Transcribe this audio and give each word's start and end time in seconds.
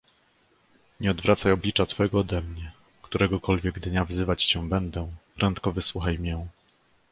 Nie 0.99 1.11
odwracaj 1.11 1.51
oblicza 1.51 1.85
Twego 1.85 2.19
odemnie: 2.19 2.71
któregokolwiek 3.01 3.79
dnia 3.79 4.05
wzywać 4.05 4.45
Cię 4.45 4.69
będę, 4.69 5.11
prędko 5.35 5.71
wysłuchaj 5.71 6.19
mię. 6.19 6.47